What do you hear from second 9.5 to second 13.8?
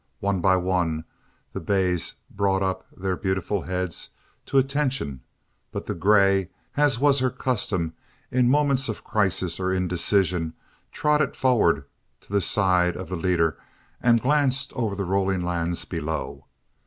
or indecision, trotted forward to the side of the leader